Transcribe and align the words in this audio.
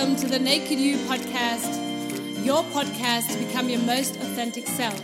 welcome 0.00 0.16
to 0.16 0.28
the 0.28 0.38
Naked 0.38 0.80
You 0.80 0.96
podcast, 1.08 2.42
your 2.42 2.62
podcast 2.72 3.30
to 3.32 3.44
become 3.44 3.68
your 3.68 3.80
most 3.80 4.16
authentic 4.16 4.66
self. 4.66 4.98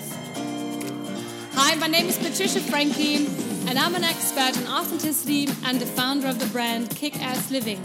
Hi, 1.52 1.74
my 1.74 1.86
name 1.86 2.06
is 2.06 2.16
Patricia 2.16 2.60
Frankie, 2.60 3.26
and 3.68 3.78
I'm 3.78 3.94
an 3.94 4.04
expert 4.04 4.56
in 4.56 4.66
authenticity 4.66 5.48
and 5.66 5.78
the 5.78 5.84
founder 5.84 6.28
of 6.28 6.38
the 6.38 6.46
brand 6.46 6.88
Kick 6.96 7.20
Ass 7.20 7.50
Living. 7.50 7.78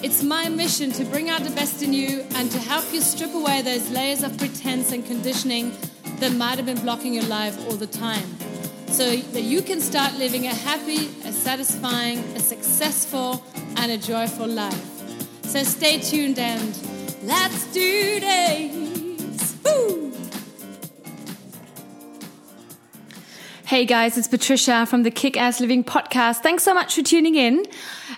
It's 0.00 0.22
my 0.22 0.48
mission 0.48 0.92
to 0.92 1.04
bring 1.06 1.28
out 1.28 1.42
the 1.42 1.50
best 1.50 1.82
in 1.82 1.92
you 1.92 2.24
and 2.36 2.48
to 2.52 2.58
help 2.60 2.84
you 2.92 3.00
strip 3.00 3.34
away 3.34 3.62
those 3.62 3.90
layers 3.90 4.22
of 4.22 4.38
pretense 4.38 4.92
and 4.92 5.04
conditioning 5.04 5.72
that 6.20 6.30
might 6.34 6.56
have 6.56 6.66
been 6.66 6.80
blocking 6.82 7.14
your 7.14 7.26
life 7.26 7.58
all 7.66 7.76
the 7.76 7.88
time 7.88 8.28
so 8.86 9.16
that 9.16 9.42
you 9.42 9.60
can 9.60 9.80
start 9.80 10.14
living 10.14 10.46
a 10.46 10.54
happy, 10.54 11.08
a 11.24 11.32
satisfying, 11.32 12.18
a 12.36 12.38
successful, 12.38 13.42
and 13.78 13.90
a 13.90 13.98
joyful 13.98 14.46
life. 14.46 14.97
So 15.48 15.62
stay 15.62 15.98
tuned 15.98 16.38
and 16.38 16.78
let's 17.22 17.72
do 17.72 18.20
this. 18.20 19.56
Woo! 19.64 20.12
Hey 23.64 23.86
guys, 23.86 24.18
it's 24.18 24.28
Patricia 24.28 24.84
from 24.84 25.04
the 25.04 25.10
Kick 25.10 25.38
Ass 25.38 25.58
Living 25.58 25.84
podcast. 25.84 26.42
Thanks 26.42 26.64
so 26.64 26.74
much 26.74 26.94
for 26.94 27.02
tuning 27.02 27.34
in. 27.34 27.64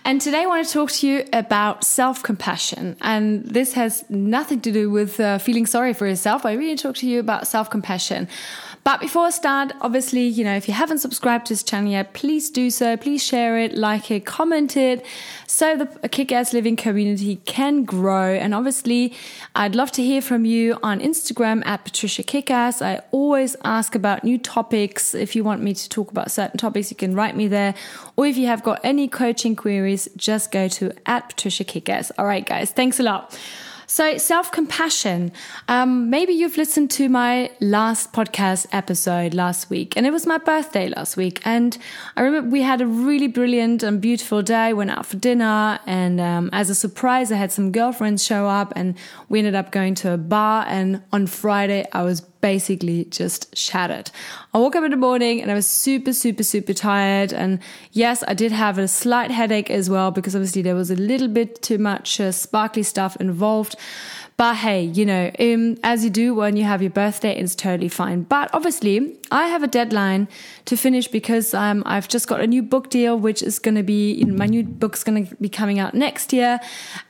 And 0.05 0.21
today 0.21 0.43
I 0.43 0.47
want 0.47 0.67
to 0.67 0.73
talk 0.73 0.91
to 0.91 1.07
you 1.07 1.25
about 1.33 1.85
self 1.85 2.21
compassion. 2.21 2.97
And 3.01 3.45
this 3.45 3.75
has 3.75 4.05
nothing 4.11 4.61
to 4.63 4.73
do 4.73 4.91
with 4.91 5.21
uh, 5.21 5.39
feeling 5.39 5.67
sorry 5.67 5.93
for 5.93 6.09
yourself. 6.09 6.45
I 6.45 6.55
really 6.55 6.77
talk 6.77 6.97
to 6.97 7.09
you 7.09 7.21
about 7.21 7.47
self 7.47 7.71
compassion. 7.71 8.27
But 8.83 9.01
before 9.01 9.27
I 9.27 9.31
start, 9.31 9.73
obviously, 9.83 10.27
you 10.27 10.43
know, 10.43 10.57
if 10.57 10.67
you 10.67 10.73
haven't 10.73 10.99
subscribed 10.99 11.47
to 11.47 11.53
this 11.53 11.63
channel 11.63 11.91
yet, 11.91 12.15
please 12.15 12.49
do 12.49 12.71
so. 12.71 12.97
Please 12.97 13.23
share 13.23 13.59
it, 13.59 13.75
like 13.75 14.11
it, 14.11 14.25
comment 14.25 14.77
it, 14.77 15.05
so 15.47 15.77
the 15.77 16.09
Kick 16.09 16.33
Ass 16.33 16.55
Living 16.55 16.77
community 16.77 17.37
can 17.45 17.85
grow. 17.85 18.33
And 18.33 18.55
obviously, 18.55 19.13
I'd 19.55 19.75
love 19.75 19.93
to 19.93 20.03
hear 20.03 20.23
from 20.23 20.47
you 20.47 20.79
on 20.83 21.01
Instagram 21.01 21.65
at 21.67 21.85
Patricia 21.85 22.23
Kickass. 22.23 22.81
I 22.81 23.03
always 23.11 23.55
ask 23.65 23.95
about 23.95 24.25
new 24.25 24.39
topics. 24.39 25.15
If 25.15 25.37
you 25.37 25.45
want 25.45 25.63
me 25.63 25.75
to 25.75 25.89
talk 25.89 26.11
about 26.11 26.31
certain 26.31 26.57
topics, 26.57 26.91
you 26.91 26.97
can 26.97 27.15
write 27.15 27.37
me 27.37 27.49
there. 27.49 27.75
Or 28.17 28.27
if 28.27 28.39
you 28.39 28.47
have 28.47 28.63
got 28.63 28.81
any 28.83 29.09
coaching 29.09 29.57
queries, 29.57 30.09
just 30.17 30.51
go 30.51 30.69
to 30.69 30.93
at 31.05 31.29
Patricia 31.29 31.65
Kickass. 31.65 32.13
All 32.17 32.27
right, 32.27 32.47
guys, 32.47 32.71
thanks 32.71 32.99
a 32.99 33.03
lot. 33.03 33.39
So, 33.91 34.19
self 34.19 34.53
compassion. 34.53 35.33
Um, 35.67 36.11
maybe 36.11 36.33
you've 36.33 36.57
listened 36.57 36.93
to 36.93 37.09
my 37.09 37.51
last 37.59 38.13
podcast 38.13 38.69
episode 38.71 39.35
last 39.35 39.69
week, 39.69 39.97
and 39.97 40.07
it 40.07 40.13
was 40.13 40.27
my 40.27 40.39
birthday 40.39 40.89
last 40.91 41.17
week. 41.17 41.41
And 41.45 41.77
I 42.17 42.21
remember 42.21 42.51
we 42.51 42.63
had 42.63 42.81
a 42.81 42.87
really 42.87 43.27
brilliant 43.27 43.83
and 43.83 44.01
beautiful 44.01 44.43
day, 44.43 44.73
went 44.73 44.93
out 44.93 45.07
for 45.07 45.17
dinner, 45.17 45.81
and 45.87 46.21
um, 46.21 46.51
as 46.53 46.71
a 46.71 46.75
surprise, 46.77 47.33
I 47.33 47.37
had 47.37 47.51
some 47.51 47.73
girlfriends 47.73 48.23
show 48.25 48.47
up, 48.47 48.73
and 48.77 48.95
we 49.29 49.41
ended 49.41 49.57
up 49.57 49.73
going 49.73 49.97
to 49.97 50.13
a 50.13 50.17
bar. 50.17 50.67
And 50.69 51.03
on 51.13 51.27
Friday, 51.27 51.85
I 51.93 52.03
was 52.03 52.21
basically 52.41 53.05
just 53.07 53.57
shattered. 53.57 54.11
I 54.55 54.59
woke 54.59 54.77
up 54.77 54.85
in 54.85 54.91
the 54.91 54.97
morning 54.97 55.41
and 55.41 55.51
I 55.51 55.55
was 55.55 55.67
super, 55.67 56.13
super, 56.13 56.43
super 56.43 56.75
tired. 56.75 57.33
And 57.33 57.61
yes, 57.93 58.25
I 58.27 58.35
did 58.35 58.53
have 58.53 58.79
a 58.79 58.89
slight 58.89 59.31
headache 59.31 59.71
as 59.71 59.91
well 59.91 60.11
because 60.11 60.35
obviously 60.35 60.63
there 60.63 60.75
was 60.75 60.91
a 60.91 60.97
little 60.97 61.29
bit 61.29 61.63
too 61.63 61.79
much 61.79 62.21
uh, 62.21 62.33
sparkly 62.33 62.83
stuff 62.83 63.17
involved. 63.17 63.77
But 64.41 64.57
hey, 64.57 64.85
you 64.85 65.05
know, 65.05 65.31
um, 65.39 65.77
as 65.83 66.03
you 66.03 66.09
do 66.09 66.35
when 66.35 66.57
you 66.57 66.65
have 66.65 66.81
your 66.81 66.91
birthday, 66.91 67.37
it's 67.37 67.55
totally 67.55 67.91
fine. 67.91 68.23
But 68.23 68.49
obviously, 68.55 69.19
I 69.31 69.49
have 69.49 69.63
a 69.63 69.67
deadline 69.67 70.29
to 70.65 70.79
finish 70.79 71.09
because 71.09 71.53
um, 71.53 71.83
I've 71.85 72.09
just 72.09 72.27
got 72.27 72.41
a 72.41 72.47
new 72.47 72.63
book 72.63 72.89
deal, 72.89 73.19
which 73.19 73.43
is 73.43 73.59
going 73.59 73.75
to 73.75 73.83
be, 73.83 74.15
you 74.15 74.25
know, 74.25 74.35
my 74.35 74.47
new 74.47 74.63
book's 74.63 75.05
going 75.05 75.27
to 75.27 75.37
be 75.37 75.51
coming 75.51 75.79
out 75.79 75.93
next 75.93 76.33
year. 76.33 76.59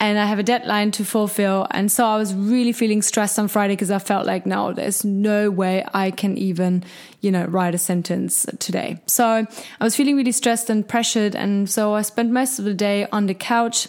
And 0.00 0.19
I 0.19 0.25
have 0.25 0.41
a 0.41 0.42
deadline 0.42 0.91
to 0.91 1.05
fulfill. 1.05 1.69
And 1.70 1.92
so 1.92 2.05
I 2.05 2.17
was 2.17 2.34
really 2.34 2.72
feeling 2.72 3.00
stressed 3.00 3.38
on 3.38 3.47
Friday 3.47 3.75
because 3.75 3.93
I 3.93 4.00
felt 4.00 4.26
like, 4.26 4.44
no, 4.44 4.72
there's 4.72 5.05
no 5.05 5.53
way 5.53 5.87
I 5.94 6.10
can 6.10 6.37
even, 6.37 6.82
you 7.21 7.31
know, 7.31 7.44
write 7.44 7.76
a 7.76 7.78
sentence 7.78 8.44
today. 8.59 8.99
So 9.06 9.47
I 9.81 9.84
was 9.84 9.94
feeling 9.94 10.16
really 10.16 10.32
stressed 10.32 10.69
and 10.69 10.88
pressured. 10.88 11.37
And 11.37 11.71
so 11.71 11.94
I 11.94 12.03
spent 12.03 12.32
most 12.32 12.59
of 12.59 12.65
the 12.65 12.75
day 12.75 13.06
on 13.12 13.26
the 13.26 13.34
couch 13.34 13.87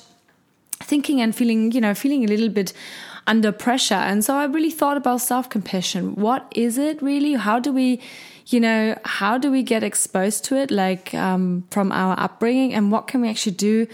thinking 0.83 1.21
and 1.21 1.35
feeling, 1.35 1.71
you 1.71 1.81
know, 1.81 1.95
feeling 1.95 2.23
a 2.23 2.27
little 2.27 2.49
bit 2.49 2.71
under 3.27 3.51
pressure. 3.51 3.95
And 3.95 4.23
so 4.23 4.35
I 4.35 4.45
really 4.45 4.71
thought 4.71 4.97
about 4.97 5.21
self 5.21 5.49
compassion. 5.49 6.15
What 6.15 6.51
is 6.55 6.77
it 6.77 7.01
really? 7.01 7.33
How 7.33 7.59
do 7.59 7.71
we, 7.71 8.01
you 8.47 8.59
know, 8.59 8.97
how 9.05 9.37
do 9.37 9.51
we 9.51 9.63
get 9.63 9.83
exposed 9.83 10.45
to 10.45 10.57
it, 10.57 10.71
like 10.71 11.13
um, 11.13 11.63
from 11.69 11.91
our 11.91 12.19
upbringing, 12.19 12.73
and 12.73 12.91
what 12.91 13.07
can 13.07 13.21
we 13.21 13.29
actually 13.29 13.55
do? 13.55 13.87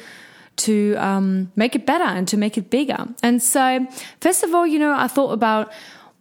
To 0.61 0.95
um, 0.95 1.51
make 1.55 1.75
it 1.75 1.85
better 1.85 2.03
and 2.03 2.27
to 2.29 2.35
make 2.35 2.57
it 2.57 2.71
bigger. 2.71 3.07
And 3.21 3.43
so, 3.43 3.85
first 4.21 4.41
of 4.41 4.55
all, 4.55 4.65
you 4.65 4.79
know, 4.79 4.91
I 4.97 5.07
thought 5.07 5.31
about 5.31 5.71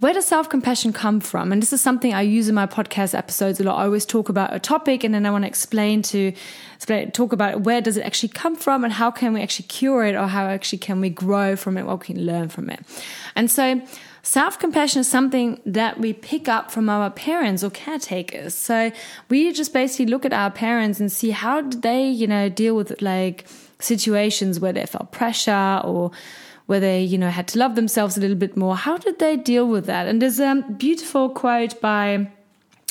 where 0.01 0.13
does 0.13 0.27
self 0.27 0.49
compassion 0.49 0.93
come 0.93 1.21
from? 1.21 1.53
And 1.53 1.63
this 1.63 1.73
is 1.73 1.81
something 1.81 2.13
I 2.13 2.21
use 2.21 2.49
in 2.49 2.55
my 2.55 2.67
podcast 2.67 3.17
episodes 3.17 3.61
a 3.61 3.65
lot. 3.65 3.79
I 3.79 3.85
always 3.85 4.05
talk 4.05 4.29
about 4.29 4.55
a 4.55 4.59
topic 4.59 5.05
and 5.05 5.15
then 5.15 5.25
I 5.25 5.31
want 5.31 5.45
to 5.45 5.49
explain 5.49 6.03
to 6.03 6.33
explain, 6.75 7.11
talk 7.13 7.33
about 7.33 7.63
where 7.63 7.81
does 7.81 7.97
it 7.97 8.03
actually 8.03 8.29
come 8.31 8.57
from 8.57 8.85
and 8.85 8.93
how 8.93 9.11
can 9.11 9.33
we 9.33 9.41
actually 9.41 9.69
cure 9.69 10.05
it 10.05 10.15
or 10.15 10.27
how 10.27 10.47
actually 10.47 10.79
can 10.79 11.01
we 11.01 11.09
grow 11.09 11.57
from 11.57 11.79
it, 11.79 11.87
what 11.87 12.01
we 12.01 12.15
can 12.15 12.27
learn 12.27 12.49
from 12.49 12.69
it. 12.69 12.81
And 13.35 13.51
so, 13.51 13.81
Self 14.27 14.59
compassion 14.59 15.03
is 15.03 15.09
something 15.09 15.61
that 15.65 16.01
we 16.01 16.13
pick 16.13 16.49
up 16.49 16.73
from 16.73 16.89
our 16.89 17.11
parents 17.11 17.63
or 17.63 17.71
caretakers. 17.71 18.57
So 18.57 18.91
we 19.29 19.53
just 19.53 19.73
basically 19.73 20.07
look 20.07 20.25
at 20.25 20.33
our 20.33 20.51
parents 20.51 20.99
and 20.99 21.13
see 21.13 21.31
how 21.31 21.61
did 21.61 21.83
they, 21.83 22.09
you 22.09 22.27
know, 22.27 22.49
deal 22.49 22.75
with 22.75 23.01
like 23.01 23.47
situations 23.79 24.59
where 24.59 24.73
they 24.73 24.85
felt 24.85 25.13
pressure 25.13 25.81
or 25.85 26.11
where 26.67 26.81
they, 26.81 27.03
you 27.03 27.17
know, 27.17 27.31
had 27.31 27.49
to 27.49 27.59
love 27.59 27.75
themselves 27.75 28.17
a 28.17 28.21
little 28.21 28.37
bit 28.37 28.57
more. 28.57 28.77
How 28.77 28.97
did 28.97 29.19
they 29.19 29.37
deal 29.37 29.67
with 29.67 29.87
that? 29.87 30.07
And 30.09 30.21
there's 30.21 30.41
a 30.41 30.65
beautiful 30.77 31.31
quote 31.31 31.81
by 31.81 32.29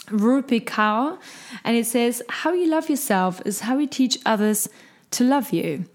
Rupi 0.08 0.64
Kaur, 0.64 1.18
and 1.64 1.76
it 1.76 1.86
says, 1.86 2.22
How 2.30 2.54
you 2.54 2.68
love 2.70 2.90
yourself 2.90 3.42
is 3.46 3.62
how 3.62 3.78
you 3.78 3.88
teach 3.88 4.18
others 4.26 4.70
to 5.12 5.24
love 5.24 5.52
you. 5.52 5.86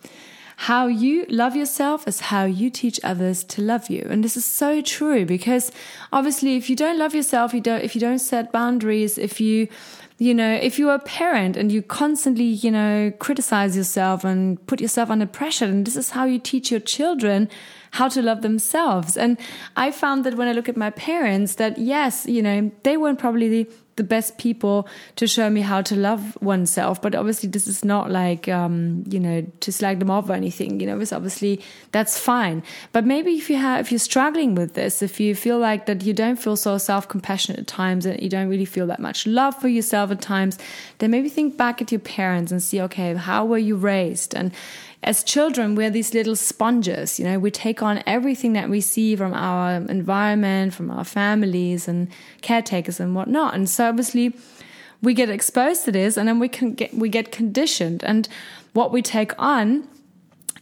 How 0.64 0.88
you 0.88 1.24
love 1.30 1.56
yourself 1.56 2.06
is 2.06 2.20
how 2.20 2.44
you 2.44 2.68
teach 2.68 3.00
others 3.02 3.44
to 3.44 3.62
love 3.62 3.88
you. 3.88 4.06
And 4.10 4.22
this 4.22 4.36
is 4.36 4.44
so 4.44 4.82
true 4.82 5.24
because 5.24 5.72
obviously 6.12 6.56
if 6.56 6.68
you 6.68 6.76
don't 6.76 6.98
love 6.98 7.14
yourself, 7.14 7.54
you 7.54 7.62
don't 7.62 7.82
if 7.82 7.94
you 7.94 8.00
don't 8.00 8.18
set 8.18 8.52
boundaries, 8.52 9.16
if 9.16 9.40
you 9.40 9.68
you 10.18 10.34
know, 10.34 10.52
if 10.52 10.78
you're 10.78 10.92
a 10.92 10.98
parent 10.98 11.56
and 11.56 11.72
you 11.72 11.80
constantly, 11.80 12.44
you 12.44 12.70
know, 12.70 13.10
criticize 13.18 13.74
yourself 13.74 14.22
and 14.22 14.64
put 14.66 14.82
yourself 14.82 15.08
under 15.08 15.24
pressure, 15.24 15.64
and 15.64 15.86
this 15.86 15.96
is 15.96 16.10
how 16.10 16.26
you 16.26 16.38
teach 16.38 16.70
your 16.70 16.80
children 16.80 17.48
how 17.92 18.08
to 18.08 18.20
love 18.20 18.42
themselves. 18.42 19.16
And 19.16 19.38
I 19.76 19.90
found 19.90 20.24
that 20.24 20.34
when 20.34 20.46
I 20.46 20.52
look 20.52 20.68
at 20.68 20.76
my 20.76 20.90
parents, 20.90 21.54
that 21.54 21.78
yes, 21.78 22.26
you 22.26 22.42
know, 22.42 22.70
they 22.82 22.98
weren't 22.98 23.18
probably 23.18 23.48
the, 23.48 23.70
the 24.00 24.04
best 24.04 24.38
people 24.38 24.88
to 25.16 25.26
show 25.26 25.50
me 25.50 25.60
how 25.60 25.82
to 25.82 25.94
love 25.94 26.38
oneself. 26.40 27.02
But 27.02 27.14
obviously, 27.14 27.50
this 27.50 27.66
is 27.66 27.84
not 27.84 28.10
like, 28.10 28.48
um, 28.48 29.04
you 29.06 29.20
know, 29.20 29.46
to 29.60 29.70
slag 29.70 29.98
them 29.98 30.10
off 30.10 30.30
or 30.30 30.32
anything. 30.32 30.80
You 30.80 30.86
know, 30.86 30.98
it's 30.98 31.12
obviously 31.12 31.60
that's 31.92 32.18
fine. 32.18 32.62
But 32.92 33.04
maybe 33.04 33.32
if 33.32 33.50
you 33.50 33.56
have, 33.56 33.80
if 33.84 33.92
you're 33.92 33.98
struggling 33.98 34.54
with 34.54 34.72
this, 34.72 35.02
if 35.02 35.20
you 35.20 35.34
feel 35.34 35.58
like 35.58 35.84
that 35.84 36.02
you 36.02 36.14
don't 36.14 36.36
feel 36.36 36.56
so 36.56 36.78
self 36.78 37.10
compassionate 37.10 37.60
at 37.60 37.66
times 37.66 38.06
and 38.06 38.18
you 38.22 38.30
don't 38.30 38.48
really 38.48 38.64
feel 38.64 38.86
that 38.86 39.00
much 39.00 39.26
love 39.26 39.54
for 39.60 39.68
yourself 39.68 40.10
at 40.10 40.22
times, 40.22 40.58
then 40.96 41.10
maybe 41.10 41.28
think 41.28 41.58
back 41.58 41.82
at 41.82 41.92
your 41.92 42.00
parents 42.00 42.50
and 42.50 42.62
see, 42.62 42.80
okay, 42.80 43.12
how 43.12 43.44
were 43.44 43.58
you 43.58 43.76
raised? 43.76 44.34
And 44.34 44.50
as 45.02 45.24
children, 45.24 45.74
we're 45.74 45.90
these 45.90 46.12
little 46.12 46.36
sponges. 46.36 47.18
You 47.18 47.24
know, 47.24 47.38
we 47.38 47.50
take 47.50 47.82
on 47.82 48.02
everything 48.06 48.52
that 48.52 48.68
we 48.68 48.80
see 48.80 49.16
from 49.16 49.32
our 49.32 49.76
environment, 49.76 50.74
from 50.74 50.90
our 50.90 51.04
families 51.04 51.88
and 51.88 52.08
caretakers 52.42 53.00
and 53.00 53.14
whatnot. 53.14 53.54
And 53.54 53.68
so 53.68 53.88
obviously 53.88 54.34
we 55.02 55.14
get 55.14 55.30
exposed 55.30 55.84
to 55.86 55.92
this 55.92 56.18
and 56.18 56.28
then 56.28 56.38
we 56.38 56.48
can 56.48 56.74
get, 56.74 56.92
we 56.92 57.08
get 57.08 57.32
conditioned 57.32 58.04
and 58.04 58.28
what 58.74 58.92
we 58.92 59.00
take 59.00 59.32
on 59.38 59.88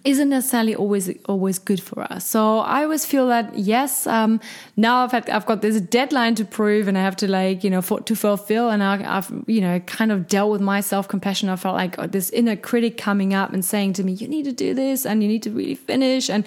isn't 0.09 0.31
necessarily 0.31 0.75
always 0.75 1.11
always 1.27 1.59
good 1.59 1.83
for 1.83 2.01
us. 2.11 2.27
So 2.27 2.61
I 2.61 2.83
always 2.85 3.05
feel 3.05 3.29
that 3.29 3.59
yes, 3.59 4.07
um, 4.07 4.41
now 4.75 5.05
I've 5.05 5.13
had, 5.13 5.29
I've 5.29 5.45
got 5.45 5.61
this 5.61 5.83
deadline 5.83 6.35
to 6.37 6.47
prove, 6.47 6.89
and 6.89 6.97
I 6.97 7.03
have 7.03 7.17
to 7.17 7.29
like 7.29 7.63
you 7.63 7.69
know 7.69 7.83
for, 7.83 8.01
to 8.01 8.17
fulfill, 8.17 8.71
and 8.71 8.83
I, 8.83 8.97
have 9.03 9.31
you 9.47 9.61
know 9.61 9.81
kind 9.81 10.11
of 10.11 10.27
dealt 10.27 10.51
with 10.51 10.63
my 10.63 10.81
self 10.81 11.09
compassion. 11.09 11.51
I 11.51 11.57
felt 11.57 11.75
like 11.75 11.97
this 12.11 12.31
inner 12.31 12.57
critic 12.57 12.97
coming 12.97 13.35
up 13.35 13.53
and 13.53 13.63
saying 13.63 13.93
to 13.95 14.03
me, 14.03 14.13
"You 14.13 14.29
need 14.29 14.45
to 14.47 14.53
do 14.53 14.73
this, 14.73 15.05
and 15.05 15.23
you 15.23 15.29
need 15.29 15.43
to 15.43 15.51
really 15.51 15.75
finish, 15.75 16.31
and 16.31 16.47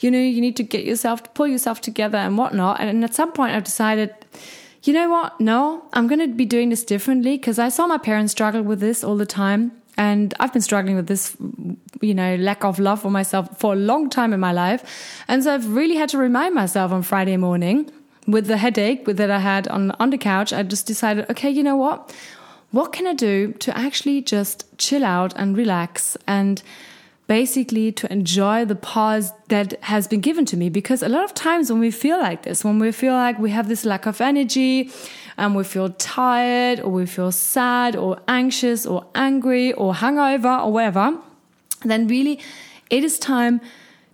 you 0.00 0.10
know 0.10 0.18
you 0.18 0.40
need 0.40 0.56
to 0.56 0.62
get 0.62 0.84
yourself 0.84 1.22
to 1.24 1.30
pull 1.30 1.46
yourself 1.46 1.82
together 1.82 2.16
and 2.16 2.38
whatnot." 2.38 2.80
And 2.80 3.04
at 3.04 3.14
some 3.14 3.32
point, 3.32 3.54
I've 3.54 3.64
decided 3.64 4.14
you 4.82 4.92
know 4.92 5.08
what? 5.10 5.40
No, 5.40 5.84
I'm 5.94 6.06
going 6.06 6.20
to 6.20 6.28
be 6.28 6.44
doing 6.44 6.68
this 6.68 6.84
differently 6.84 7.38
because 7.38 7.58
I 7.58 7.70
saw 7.70 7.86
my 7.86 7.96
parents 7.96 8.32
struggle 8.32 8.62
with 8.62 8.80
this 8.80 9.02
all 9.02 9.16
the 9.16 9.26
time. 9.26 9.72
And 9.96 10.34
I've 10.40 10.52
been 10.52 10.62
struggling 10.62 10.96
with 10.96 11.06
this, 11.06 11.36
you 12.00 12.14
know, 12.14 12.36
lack 12.36 12.64
of 12.64 12.78
love 12.78 13.02
for 13.02 13.10
myself 13.10 13.58
for 13.58 13.74
a 13.74 13.76
long 13.76 14.10
time 14.10 14.32
in 14.32 14.40
my 14.40 14.52
life. 14.52 14.82
And 15.28 15.44
so 15.44 15.54
I've 15.54 15.68
really 15.68 15.96
had 15.96 16.08
to 16.10 16.18
remind 16.18 16.54
myself 16.54 16.90
on 16.90 17.02
Friday 17.02 17.36
morning 17.36 17.90
with 18.26 18.46
the 18.46 18.56
headache 18.56 19.04
that 19.04 19.30
I 19.30 19.38
had 19.38 19.68
on, 19.68 19.92
on 19.92 20.10
the 20.10 20.18
couch. 20.18 20.52
I 20.52 20.62
just 20.62 20.86
decided, 20.86 21.30
okay, 21.30 21.50
you 21.50 21.62
know 21.62 21.76
what? 21.76 22.14
What 22.70 22.92
can 22.92 23.06
I 23.06 23.14
do 23.14 23.52
to 23.52 23.76
actually 23.76 24.22
just 24.22 24.66
chill 24.78 25.04
out 25.04 25.32
and 25.36 25.56
relax 25.56 26.16
and 26.26 26.60
basically 27.26 27.90
to 27.92 28.12
enjoy 28.12 28.64
the 28.64 28.74
pause 28.74 29.32
that 29.48 29.82
has 29.84 30.06
been 30.06 30.20
given 30.20 30.44
to 30.44 30.56
me 30.56 30.68
because 30.68 31.02
a 31.02 31.08
lot 31.08 31.24
of 31.24 31.32
times 31.34 31.70
when 31.70 31.80
we 31.80 31.90
feel 31.90 32.18
like 32.18 32.42
this 32.42 32.62
when 32.62 32.78
we 32.78 32.92
feel 32.92 33.14
like 33.14 33.38
we 33.38 33.50
have 33.50 33.66
this 33.68 33.84
lack 33.84 34.04
of 34.04 34.20
energy 34.20 34.90
and 35.36 35.54
we 35.54 35.64
feel 35.64 35.90
tired 35.90 36.80
or 36.80 36.90
we 36.90 37.06
feel 37.06 37.32
sad 37.32 37.96
or 37.96 38.20
anxious 38.28 38.86
or 38.86 39.06
angry 39.14 39.72
or 39.72 39.94
hungover 39.94 40.64
or 40.64 40.72
whatever 40.72 41.18
then 41.82 42.06
really 42.06 42.40
it 42.90 43.04
is 43.04 43.18
time 43.18 43.60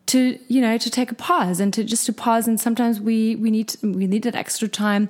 to 0.06 0.38
you 0.49 0.61
know 0.61 0.76
to 0.76 0.90
take 0.90 1.11
a 1.11 1.14
pause 1.14 1.61
and 1.61 1.72
to 1.72 1.84
just 1.84 2.06
to 2.06 2.12
pause 2.12 2.49
and 2.49 2.61
sometimes 2.61 3.00
we 3.00 3.37
we 3.37 3.50
need 3.50 3.75
we 3.82 4.06
need 4.06 4.22
that 4.22 4.34
extra 4.34 4.69
time 4.69 5.08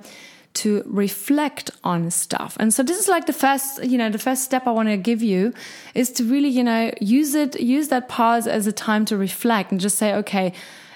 to 0.53 0.83
reflect 0.85 1.71
on 1.83 2.11
stuff. 2.11 2.57
And 2.59 2.73
so 2.73 2.83
this 2.83 2.99
is 2.99 3.07
like 3.07 3.25
the 3.25 3.33
first, 3.33 3.83
you 3.83 3.97
know, 3.97 4.09
the 4.09 4.19
first 4.19 4.43
step 4.43 4.67
I 4.67 4.71
want 4.71 4.89
to 4.89 4.97
give 4.97 5.21
you 5.21 5.53
is 5.95 6.11
to 6.13 6.23
really, 6.23 6.49
you 6.49 6.63
know, 6.63 6.91
use 6.99 7.35
it, 7.35 7.59
use 7.59 7.87
that 7.87 8.09
pause 8.09 8.47
as 8.47 8.67
a 8.67 8.71
time 8.71 9.05
to 9.05 9.17
reflect 9.17 9.71
and 9.71 9.79
just 9.79 9.97
say, 9.97 10.13
okay, 10.15 10.53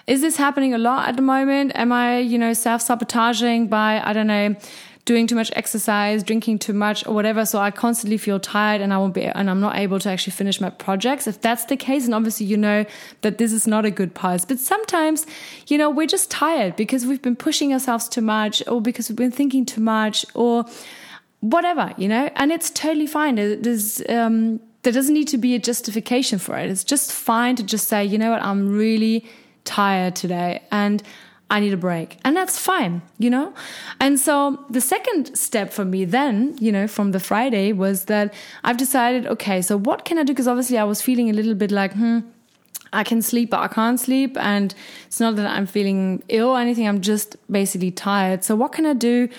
is 0.07 0.21
this 0.21 0.35
happening 0.35 0.73
a 0.73 0.77
lot 0.77 1.07
at 1.07 1.15
the 1.15 1.21
moment? 1.21 1.71
Am 1.75 1.91
I, 1.91 2.19
you 2.19 2.37
know, 2.37 2.53
self 2.53 2.81
sabotaging 2.81 3.67
by, 3.67 4.01
I 4.03 4.13
don't 4.13 4.27
know, 4.27 4.55
doing 5.05 5.27
too 5.27 5.35
much 5.35 5.51
exercise, 5.55 6.23
drinking 6.23 6.57
too 6.57 6.73
much 6.73 7.05
or 7.05 7.13
whatever. 7.13 7.45
So 7.45 7.59
I 7.59 7.69
constantly 7.69 8.17
feel 8.17 8.39
tired 8.39 8.81
and 8.81 8.91
I 8.91 8.97
won't 8.97 9.13
be, 9.13 9.25
and 9.25 9.49
I'm 9.49 9.61
not 9.61 9.75
able 9.77 9.99
to 9.99 10.09
actually 10.09 10.31
finish 10.31 10.59
my 10.59 10.71
projects. 10.71 11.27
If 11.27 11.41
that's 11.41 11.65
the 11.65 11.77
case, 11.77 12.05
and 12.05 12.15
obviously 12.15 12.47
you 12.47 12.57
know 12.57 12.85
that 13.21 13.37
this 13.37 13.53
is 13.53 13.67
not 13.67 13.85
a 13.85 13.91
good 13.91 14.15
pause, 14.15 14.45
but 14.45 14.59
sometimes, 14.59 15.27
you 15.67 15.77
know, 15.77 15.91
we're 15.91 16.07
just 16.07 16.31
tired 16.31 16.75
because 16.75 17.05
we've 17.05 17.21
been 17.21 17.35
pushing 17.35 17.71
ourselves 17.71 18.09
too 18.09 18.21
much 18.21 18.67
or 18.67 18.81
because 18.81 19.07
we've 19.07 19.15
been 19.15 19.31
thinking 19.31 19.63
too 19.63 19.81
much 19.81 20.25
or 20.33 20.65
whatever, 21.41 21.93
you 21.97 22.07
know, 22.07 22.31
and 22.35 22.51
it's 22.51 22.71
totally 22.71 23.07
fine. 23.07 23.35
There's, 23.35 24.01
um, 24.09 24.59
there 24.81 24.93
doesn't 24.93 25.13
need 25.13 25.27
to 25.27 25.37
be 25.37 25.53
a 25.53 25.59
justification 25.59 26.39
for 26.39 26.57
it. 26.57 26.71
It's 26.71 26.83
just 26.83 27.11
fine 27.11 27.55
to 27.57 27.63
just 27.63 27.87
say, 27.87 28.03
you 28.03 28.17
know 28.17 28.31
what, 28.31 28.41
I'm 28.41 28.75
really 28.75 29.23
tired 29.65 30.15
today 30.15 30.63
and 30.71 31.03
I 31.49 31.59
need 31.59 31.73
a 31.73 31.77
break. 31.77 32.17
And 32.25 32.35
that's 32.35 32.57
fine, 32.57 33.01
you 33.19 33.29
know? 33.29 33.53
And 33.99 34.19
so 34.19 34.63
the 34.69 34.81
second 34.81 35.37
step 35.37 35.71
for 35.71 35.85
me 35.85 36.03
then, 36.03 36.57
you 36.59 36.71
know, 36.71 36.87
from 36.87 37.11
the 37.11 37.19
Friday 37.19 37.71
was 37.71 38.05
that 38.05 38.33
I've 38.63 38.77
decided, 38.77 39.27
okay, 39.27 39.61
so 39.61 39.77
what 39.77 40.05
can 40.05 40.17
I 40.17 40.23
do? 40.23 40.33
Because 40.33 40.47
obviously 40.47 40.77
I 40.77 40.83
was 40.83 41.01
feeling 41.01 41.29
a 41.29 41.33
little 41.33 41.53
bit 41.53 41.71
like, 41.71 41.93
hmm, 41.93 42.19
I 42.91 43.03
can 43.03 43.21
sleep, 43.21 43.51
but 43.51 43.59
I 43.59 43.67
can't 43.67 43.99
sleep. 43.99 44.37
And 44.37 44.73
it's 45.05 45.19
not 45.19 45.35
that 45.35 45.45
I'm 45.45 45.67
feeling 45.67 46.23
ill 46.29 46.49
or 46.49 46.59
anything. 46.59 46.87
I'm 46.87 47.01
just 47.01 47.35
basically 47.51 47.91
tired. 47.91 48.43
So 48.43 48.55
what 48.55 48.71
can 48.71 48.85
I 48.85 48.93
do? 48.93 49.29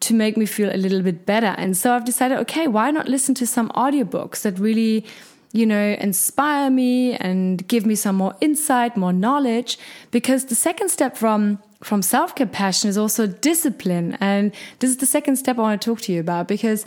to 0.00 0.14
make 0.14 0.36
me 0.36 0.46
feel 0.46 0.72
a 0.72 0.76
little 0.76 1.02
bit 1.02 1.26
better. 1.26 1.54
And 1.58 1.76
so 1.76 1.92
I've 1.92 2.04
decided, 2.04 2.38
okay, 2.38 2.68
why 2.68 2.92
not 2.92 3.08
listen 3.08 3.34
to 3.34 3.46
some 3.48 3.68
audiobooks 3.70 4.42
that 4.42 4.58
really 4.58 5.04
you 5.52 5.64
know, 5.66 5.96
inspire 5.98 6.70
me 6.70 7.14
and 7.14 7.66
give 7.68 7.86
me 7.86 7.94
some 7.94 8.16
more 8.16 8.34
insight, 8.40 8.96
more 8.96 9.12
knowledge. 9.12 9.78
Because 10.10 10.46
the 10.46 10.54
second 10.54 10.90
step 10.90 11.16
from 11.16 11.60
from 11.82 12.02
self 12.02 12.34
compassion 12.34 12.90
is 12.90 12.98
also 12.98 13.26
discipline, 13.26 14.18
and 14.20 14.52
this 14.80 14.90
is 14.90 14.96
the 14.98 15.06
second 15.06 15.36
step 15.36 15.58
I 15.58 15.62
want 15.62 15.80
to 15.80 15.84
talk 15.90 16.00
to 16.02 16.12
you 16.12 16.20
about 16.20 16.48
because 16.48 16.84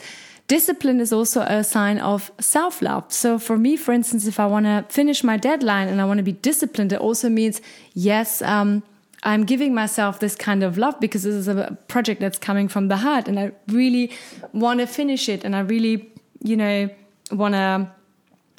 discipline 0.47 0.99
is 0.99 1.13
also 1.13 1.41
a 1.41 1.63
sign 1.63 1.97
of 1.99 2.31
self 2.39 2.81
love. 2.81 3.11
So 3.11 3.39
for 3.39 3.57
me, 3.57 3.77
for 3.77 3.93
instance, 3.93 4.27
if 4.27 4.39
I 4.39 4.45
want 4.45 4.65
to 4.65 4.85
finish 4.89 5.23
my 5.23 5.37
deadline 5.37 5.87
and 5.87 6.01
I 6.01 6.05
want 6.05 6.17
to 6.17 6.23
be 6.23 6.33
disciplined, 6.33 6.91
it 6.93 6.99
also 6.99 7.29
means 7.29 7.61
yes. 7.93 8.41
Um, 8.41 8.83
I'm 9.23 9.45
giving 9.45 9.75
myself 9.75 10.19
this 10.19 10.35
kind 10.35 10.63
of 10.63 10.79
love 10.79 10.99
because 10.99 11.23
this 11.23 11.35
is 11.35 11.47
a 11.47 11.77
project 11.87 12.21
that's 12.21 12.39
coming 12.39 12.67
from 12.67 12.87
the 12.87 12.97
heart 12.97 13.27
and 13.27 13.39
I 13.39 13.51
really 13.67 14.11
want 14.51 14.79
to 14.79 14.87
finish 14.87 15.29
it 15.29 15.43
and 15.43 15.55
I 15.55 15.59
really, 15.59 16.11
you 16.43 16.57
know, 16.57 16.89
want 17.31 17.53
to 17.53 17.87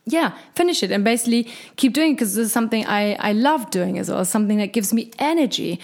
yeah, 0.05 0.37
finish 0.55 0.83
it 0.83 0.91
and 0.91 1.05
basically 1.05 1.49
keep 1.77 1.93
doing 1.93 2.13
it 2.13 2.15
because 2.15 2.35
this 2.35 2.47
is 2.47 2.53
something 2.53 2.85
I, 2.87 3.15
I 3.15 3.33
love 3.33 3.71
doing 3.71 3.99
as 3.99 4.11
well, 4.11 4.25
something 4.25 4.59
that 4.59 4.73
gives 4.73 4.93
me 4.93 5.13
energy. 5.19 5.79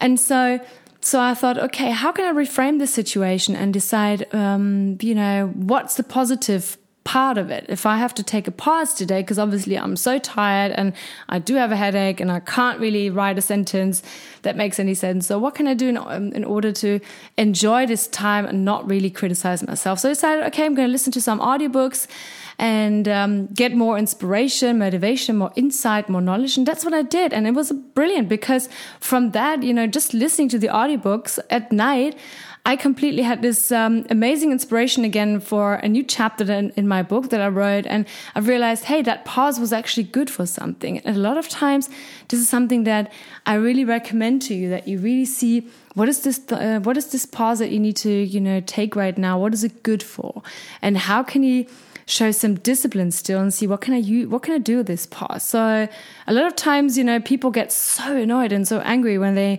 And 0.00 0.20
so, 0.20 0.60
so 1.00 1.20
I 1.20 1.34
thought, 1.34 1.58
okay, 1.58 1.90
how 1.90 2.12
can 2.12 2.24
I 2.24 2.32
reframe 2.32 2.78
the 2.78 2.86
situation 2.86 3.56
and 3.56 3.72
decide, 3.72 4.32
um, 4.34 4.98
you 5.00 5.14
know, 5.14 5.52
what's 5.54 5.96
the 5.96 6.04
positive 6.04 6.78
part 7.02 7.38
of 7.38 7.50
it? 7.50 7.66
If 7.68 7.86
I 7.86 7.96
have 7.98 8.14
to 8.14 8.22
take 8.22 8.46
a 8.46 8.50
pause 8.50 8.94
today, 8.94 9.22
because 9.22 9.38
obviously 9.38 9.76
I'm 9.76 9.96
so 9.96 10.18
tired 10.18 10.72
and 10.72 10.92
I 11.28 11.38
do 11.38 11.54
have 11.54 11.72
a 11.72 11.76
headache 11.76 12.20
and 12.20 12.30
I 12.30 12.40
can't 12.40 12.78
really 12.78 13.10
write 13.10 13.38
a 13.38 13.42
sentence 13.42 14.02
that 14.42 14.56
makes 14.56 14.78
any 14.78 14.94
sense. 14.94 15.26
So 15.26 15.38
what 15.38 15.54
can 15.54 15.66
I 15.66 15.74
do 15.74 15.88
in, 15.88 16.32
in 16.32 16.44
order 16.44 16.72
to 16.72 17.00
enjoy 17.36 17.86
this 17.86 18.06
time 18.08 18.44
and 18.46 18.64
not 18.64 18.88
really 18.88 19.10
criticize 19.10 19.66
myself? 19.66 20.00
So 20.00 20.08
I 20.08 20.12
decided, 20.12 20.44
okay, 20.46 20.64
I'm 20.64 20.74
going 20.74 20.88
to 20.88 20.92
listen 20.92 21.12
to 21.12 21.20
some 21.20 21.40
audiobooks 21.40 22.06
and 22.58 23.08
um, 23.08 23.46
get 23.48 23.74
more 23.74 23.98
inspiration, 23.98 24.78
motivation, 24.78 25.36
more 25.36 25.52
insight, 25.56 26.08
more 26.08 26.20
knowledge. 26.20 26.56
And 26.56 26.66
that's 26.66 26.84
what 26.84 26.94
I 26.94 27.02
did. 27.02 27.32
And 27.32 27.46
it 27.46 27.52
was 27.52 27.72
brilliant 27.72 28.28
because 28.28 28.68
from 29.00 29.32
that, 29.32 29.62
you 29.62 29.74
know, 29.74 29.86
just 29.86 30.14
listening 30.14 30.48
to 30.50 30.58
the 30.58 30.68
audiobooks 30.68 31.38
at 31.50 31.70
night, 31.70 32.16
I 32.66 32.74
completely 32.74 33.22
had 33.22 33.42
this 33.42 33.70
um, 33.70 34.04
amazing 34.10 34.50
inspiration 34.50 35.04
again 35.04 35.38
for 35.38 35.74
a 35.74 35.88
new 35.88 36.02
chapter 36.02 36.50
in, 36.50 36.70
in, 36.70 36.88
my 36.88 37.00
book 37.00 37.30
that 37.30 37.40
I 37.40 37.46
wrote. 37.46 37.86
And 37.86 38.06
I 38.34 38.40
realized, 38.40 38.86
hey, 38.86 39.02
that 39.02 39.24
pause 39.24 39.60
was 39.60 39.72
actually 39.72 40.02
good 40.02 40.28
for 40.28 40.46
something. 40.46 40.98
And 40.98 41.16
a 41.16 41.20
lot 41.20 41.38
of 41.38 41.48
times, 41.48 41.88
this 42.26 42.40
is 42.40 42.48
something 42.48 42.82
that 42.82 43.12
I 43.46 43.54
really 43.54 43.84
recommend 43.84 44.42
to 44.42 44.54
you 44.54 44.68
that 44.70 44.88
you 44.88 44.98
really 44.98 45.26
see 45.26 45.68
what 45.94 46.08
is 46.08 46.22
this, 46.22 46.40
uh, 46.50 46.80
what 46.82 46.96
is 46.96 47.12
this 47.12 47.24
pause 47.24 47.60
that 47.60 47.70
you 47.70 47.78
need 47.78 47.96
to, 47.98 48.10
you 48.10 48.40
know, 48.40 48.60
take 48.60 48.96
right 48.96 49.16
now? 49.16 49.38
What 49.38 49.54
is 49.54 49.62
it 49.62 49.84
good 49.84 50.02
for? 50.02 50.42
And 50.82 50.98
how 50.98 51.22
can 51.22 51.44
you 51.44 51.66
show 52.06 52.30
some 52.30 52.54
discipline 52.54 53.10
still 53.10 53.40
and 53.40 53.52
see 53.52 53.66
what 53.66 53.80
can 53.80 53.92
I 53.92 53.98
use, 53.98 54.28
what 54.28 54.42
can 54.42 54.54
I 54.54 54.58
do 54.58 54.78
with 54.78 54.86
this 54.86 55.06
pause. 55.06 55.42
So 55.42 55.88
a 56.26 56.32
lot 56.32 56.46
of 56.46 56.54
times, 56.56 56.96
you 56.96 57.04
know, 57.04 57.20
people 57.20 57.50
get 57.50 57.72
so 57.72 58.16
annoyed 58.16 58.52
and 58.52 58.66
so 58.66 58.80
angry 58.80 59.18
when 59.18 59.34
they 59.34 59.58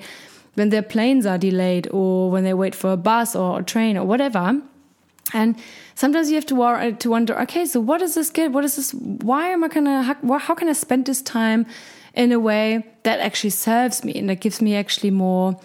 when 0.55 0.69
their 0.69 0.81
planes 0.81 1.25
are 1.27 1.37
delayed 1.37 1.87
or 1.91 2.31
when 2.31 2.43
they 2.43 2.53
wait 2.53 2.73
for 2.73 2.91
a 2.93 2.97
bus 2.97 3.35
or 3.35 3.59
a 3.59 3.63
train 3.63 3.95
or 3.95 4.05
whatever. 4.05 4.59
And 5.33 5.55
sometimes 5.93 6.29
you 6.29 6.35
have 6.35 6.47
to 6.47 6.55
worry, 6.55 6.93
to 6.93 7.09
wonder, 7.09 7.39
okay, 7.41 7.65
so 7.65 7.79
what 7.79 7.99
does 7.99 8.15
this 8.15 8.31
get? 8.31 8.51
What 8.51 8.63
is 8.63 8.77
this? 8.77 8.91
Why 8.93 9.49
am 9.49 9.63
I 9.63 9.67
gonna? 9.67 10.01
How, 10.03 10.37
how 10.39 10.55
can 10.55 10.69
I 10.69 10.73
spend 10.73 11.05
this 11.05 11.21
time 11.21 11.65
in 12.13 12.31
a 12.31 12.39
way 12.39 12.83
that 13.03 13.19
actually 13.19 13.51
serves 13.51 14.03
me 14.03 14.15
and 14.15 14.29
that 14.29 14.39
gives 14.39 14.61
me 14.61 14.75
actually 14.75 15.11
more 15.11 15.59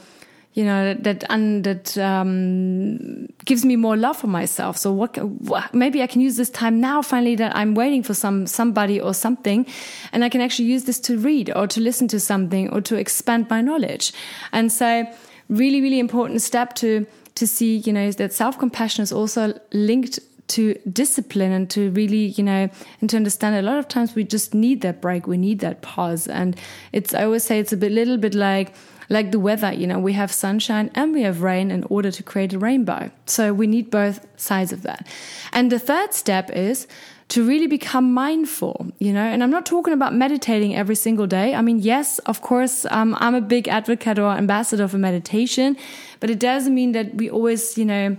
you 0.54 0.64
know 0.64 0.94
that 0.94 1.24
and 1.30 1.64
that 1.64 1.96
um, 1.98 3.26
gives 3.44 3.64
me 3.64 3.76
more 3.76 3.96
love 3.96 4.16
for 4.16 4.26
myself 4.26 4.76
so 4.76 4.92
what, 4.92 5.16
what, 5.18 5.72
maybe 5.74 6.02
i 6.02 6.06
can 6.06 6.20
use 6.20 6.36
this 6.36 6.50
time 6.50 6.80
now 6.80 7.00
finally 7.00 7.34
that 7.34 7.54
i'm 7.56 7.74
waiting 7.74 8.02
for 8.02 8.14
some 8.14 8.46
somebody 8.46 9.00
or 9.00 9.14
something 9.14 9.66
and 10.12 10.24
i 10.24 10.28
can 10.28 10.40
actually 10.40 10.66
use 10.66 10.84
this 10.84 11.00
to 11.00 11.18
read 11.18 11.50
or 11.56 11.66
to 11.66 11.80
listen 11.80 12.06
to 12.08 12.20
something 12.20 12.68
or 12.70 12.80
to 12.80 12.96
expand 12.96 13.48
my 13.48 13.60
knowledge 13.60 14.12
and 14.52 14.70
so 14.70 15.04
really 15.48 15.80
really 15.80 15.98
important 15.98 16.42
step 16.42 16.74
to 16.74 17.06
to 17.34 17.46
see 17.46 17.78
you 17.78 17.92
know 17.92 18.10
that 18.12 18.32
self-compassion 18.32 19.02
is 19.02 19.12
also 19.12 19.58
linked 19.72 20.18
to 20.48 20.74
discipline 20.92 21.50
and 21.50 21.70
to 21.70 21.90
really, 21.92 22.26
you 22.26 22.44
know, 22.44 22.68
and 23.00 23.08
to 23.08 23.16
understand 23.16 23.56
a 23.56 23.62
lot 23.62 23.78
of 23.78 23.88
times 23.88 24.14
we 24.14 24.22
just 24.22 24.52
need 24.52 24.82
that 24.82 25.00
break. 25.00 25.26
We 25.26 25.38
need 25.38 25.60
that 25.60 25.80
pause. 25.80 26.26
And 26.26 26.58
it's, 26.92 27.14
I 27.14 27.24
always 27.24 27.42
say 27.42 27.58
it's 27.58 27.72
a 27.72 27.76
bit, 27.76 27.90
little 27.90 28.18
bit 28.18 28.34
like, 28.34 28.74
like 29.08 29.30
the 29.30 29.38
weather, 29.38 29.72
you 29.72 29.86
know, 29.86 29.98
we 29.98 30.12
have 30.12 30.32
sunshine 30.32 30.90
and 30.94 31.12
we 31.12 31.22
have 31.22 31.42
rain 31.42 31.70
in 31.70 31.84
order 31.84 32.10
to 32.10 32.22
create 32.22 32.52
a 32.52 32.58
rainbow. 32.58 33.10
So 33.26 33.52
we 33.52 33.66
need 33.66 33.90
both 33.90 34.26
sides 34.36 34.72
of 34.72 34.82
that. 34.82 35.06
And 35.52 35.70
the 35.70 35.78
third 35.78 36.14
step 36.14 36.50
is 36.50 36.86
to 37.28 37.46
really 37.46 37.66
become 37.66 38.12
mindful, 38.12 38.88
you 38.98 39.12
know, 39.12 39.22
and 39.22 39.42
I'm 39.42 39.50
not 39.50 39.64
talking 39.64 39.94
about 39.94 40.14
meditating 40.14 40.76
every 40.76 40.94
single 40.94 41.26
day. 41.26 41.54
I 41.54 41.62
mean, 41.62 41.78
yes, 41.78 42.18
of 42.20 42.42
course, 42.42 42.84
um, 42.90 43.16
I'm 43.20 43.34
a 43.34 43.40
big 43.40 43.68
advocate 43.68 44.18
or 44.18 44.32
ambassador 44.32 44.86
for 44.86 44.98
meditation, 44.98 45.76
but 46.20 46.28
it 46.28 46.38
doesn't 46.38 46.74
mean 46.74 46.92
that 46.92 47.14
we 47.14 47.30
always, 47.30 47.78
you 47.78 47.86
know, 47.86 48.18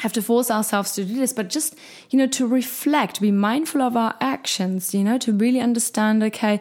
have 0.00 0.12
to 0.12 0.22
force 0.22 0.50
ourselves 0.50 0.92
to 0.92 1.04
do 1.04 1.14
this, 1.14 1.32
but 1.32 1.48
just, 1.48 1.74
you 2.10 2.18
know, 2.18 2.26
to 2.26 2.46
reflect, 2.46 3.20
be 3.20 3.32
mindful 3.32 3.82
of 3.82 3.96
our 3.96 4.14
actions, 4.20 4.94
you 4.94 5.02
know, 5.02 5.18
to 5.18 5.32
really 5.32 5.60
understand, 5.60 6.22
okay, 6.22 6.60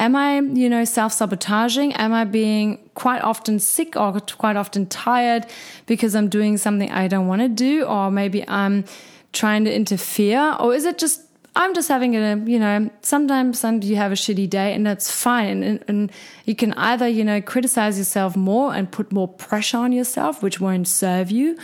am 0.00 0.16
I, 0.16 0.40
you 0.40 0.68
know, 0.68 0.84
self 0.84 1.12
sabotaging? 1.12 1.92
Am 1.92 2.12
I 2.12 2.24
being 2.24 2.90
quite 2.94 3.22
often 3.22 3.60
sick 3.60 3.94
or 3.96 4.18
quite 4.20 4.56
often 4.56 4.86
tired 4.86 5.46
because 5.86 6.16
I'm 6.16 6.28
doing 6.28 6.56
something 6.56 6.90
I 6.90 7.06
don't 7.06 7.28
want 7.28 7.42
to 7.42 7.48
do? 7.48 7.84
Or 7.84 8.10
maybe 8.10 8.48
I'm 8.48 8.84
trying 9.32 9.64
to 9.66 9.72
interfere? 9.72 10.56
Or 10.58 10.74
is 10.74 10.86
it 10.86 10.98
just, 10.98 11.20
I'm 11.54 11.74
just 11.74 11.88
having 11.88 12.16
a, 12.16 12.36
you 12.36 12.58
know, 12.58 12.90
sometimes, 13.02 13.62
you 13.62 13.96
have 13.96 14.10
a 14.10 14.14
shitty 14.14 14.48
day 14.48 14.72
and 14.74 14.86
that's 14.86 15.10
fine. 15.10 15.62
And, 15.62 15.84
and 15.86 16.12
you 16.46 16.56
can 16.56 16.72
either, 16.74 17.06
you 17.06 17.24
know, 17.24 17.40
criticize 17.42 17.98
yourself 17.98 18.36
more 18.36 18.74
and 18.74 18.90
put 18.90 19.12
more 19.12 19.28
pressure 19.28 19.78
on 19.78 19.92
yourself, 19.92 20.42
which 20.42 20.60
won't 20.60 20.88
serve 20.88 21.30
you, 21.30 21.58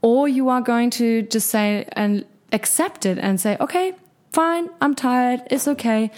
or 0.00 0.28
you 0.28 0.48
are 0.48 0.60
going 0.60 0.90
to 0.90 1.22
just 1.22 1.50
say 1.50 1.86
and 1.92 2.24
accept 2.52 3.04
it 3.04 3.18
and 3.18 3.40
say, 3.40 3.56
okay, 3.60 3.94
fine, 4.32 4.70
I'm 4.80 4.94
tired, 4.94 5.42
it's 5.50 5.66
okay 5.66 6.12